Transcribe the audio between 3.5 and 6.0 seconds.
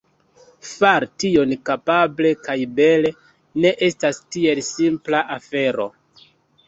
ne estas tiel simpla afero.